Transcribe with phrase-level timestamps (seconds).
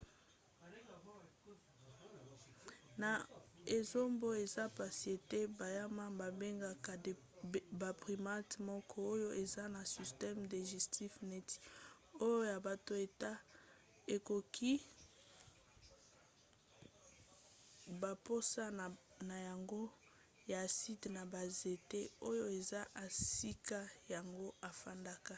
[3.03, 3.09] na
[3.77, 6.91] esobe eza mpasi ete banyama babengaka
[7.81, 11.55] baprimate moko oyo eza na système digestif neti
[12.25, 13.31] oyo ya bato ete
[14.15, 14.99] ekokisi
[18.01, 18.63] bamposa
[19.29, 19.81] na yango
[20.51, 21.99] ya aside na banzete
[22.29, 23.79] oyo eza esika
[24.13, 25.29] yango efandaka